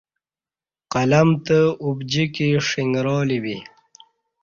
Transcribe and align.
قلم 0.93 1.29
تو 1.45 1.59
اوبجیکی 1.83 2.47
ݜݣرالی 2.67 3.39
بی 3.43 3.57